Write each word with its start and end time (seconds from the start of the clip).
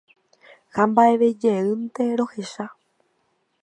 Ha 0.75 0.81
mba'evejeýnte 0.89 2.03
rohecha. 2.19 2.65